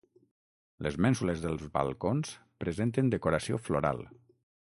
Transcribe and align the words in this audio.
Les 0.85 0.95
mènsules 1.05 1.43
dels 1.43 1.67
balcons 1.75 2.33
presenten 2.65 3.13
decoració 3.17 3.63
floral. 3.69 4.05